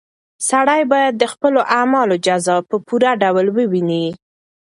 [0.49, 4.05] سړی باید د خپلو اعمالو جزا په پوره ډول وویني.